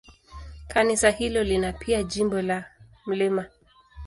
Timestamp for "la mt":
2.41-3.49